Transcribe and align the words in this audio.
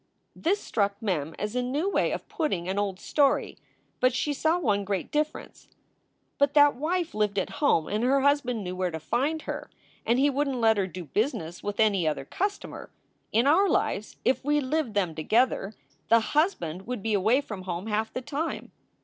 This 0.35 0.59
struck 0.59 0.99
Mem 0.99 1.35
as 1.37 1.55
a 1.55 1.61
new 1.61 1.87
way 1.87 2.09
of 2.09 2.27
putting 2.27 2.67
an 2.67 2.79
old 2.79 2.99
story, 2.99 3.59
but 3.99 4.15
she 4.15 4.33
saw 4.33 4.57
one 4.57 4.83
great 4.83 5.11
difference: 5.11 5.67
"But 6.39 6.55
that 6.55 6.73
wife 6.75 7.13
lived 7.13 7.37
at 7.37 7.51
home 7.61 7.87
and 7.87 8.03
her 8.03 8.21
husband 8.21 8.63
knew 8.63 8.75
where 8.75 8.89
to 8.89 8.99
find 8.99 9.43
her. 9.43 9.69
And 10.03 10.17
he 10.17 10.27
wouldn 10.27 10.55
t 10.55 10.59
let 10.59 10.77
her 10.77 10.87
do 10.87 11.05
business 11.05 11.61
with 11.61 11.79
any 11.79 12.07
other 12.07 12.25
customer. 12.25 12.89
In 13.31 13.45
our 13.45 13.69
lives, 13.69 14.17
if 14.25 14.43
we 14.43 14.59
lived 14.59 14.95
them 14.95 15.13
together, 15.13 15.75
the 16.09 16.19
husband 16.33 16.87
would 16.87 17.03
be 17.03 17.13
away 17.13 17.39
from 17.39 17.61
home 17.61 17.85
half 17.85 18.11
the 18.11 18.21
time." 18.21 18.71